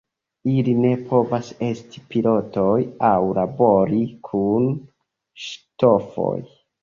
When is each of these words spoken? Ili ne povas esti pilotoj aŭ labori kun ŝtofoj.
Ili 0.51 0.71
ne 0.83 0.93
povas 1.09 1.49
esti 1.65 2.01
pilotoj 2.13 2.79
aŭ 3.11 3.21
labori 3.39 4.01
kun 4.29 4.67
ŝtofoj. 5.49 6.35